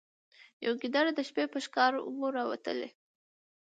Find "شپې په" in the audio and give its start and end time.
1.29-1.59